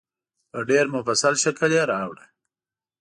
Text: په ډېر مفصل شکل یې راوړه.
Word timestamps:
په 0.51 0.59
ډېر 0.69 0.85
مفصل 0.95 1.33
شکل 1.43 1.69
یې 1.77 1.83
راوړه. 1.91 2.25